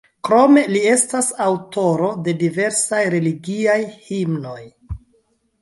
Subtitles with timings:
[0.27, 4.59] Krome li estas aŭtoro de diversaj religiaj himnoj.